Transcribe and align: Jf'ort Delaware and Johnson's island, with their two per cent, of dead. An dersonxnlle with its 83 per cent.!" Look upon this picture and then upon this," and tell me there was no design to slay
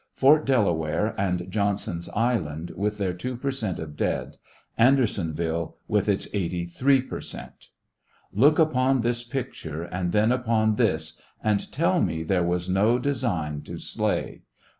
Jf'ort 0.17 0.45
Delaware 0.45 1.13
and 1.15 1.45
Johnson's 1.51 2.09
island, 2.15 2.71
with 2.75 2.97
their 2.97 3.13
two 3.13 3.35
per 3.37 3.51
cent, 3.51 3.77
of 3.77 3.95
dead. 3.95 4.37
An 4.75 4.97
dersonxnlle 4.97 5.75
with 5.87 6.09
its 6.09 6.27
83 6.33 7.03
per 7.03 7.21
cent.!" 7.21 7.69
Look 8.33 8.57
upon 8.57 9.01
this 9.01 9.23
picture 9.23 9.83
and 9.83 10.11
then 10.11 10.31
upon 10.31 10.77
this," 10.77 11.21
and 11.43 11.71
tell 11.71 12.01
me 12.01 12.23
there 12.23 12.41
was 12.41 12.67
no 12.67 12.97
design 12.97 13.61
to 13.61 13.77
slay 13.77 14.41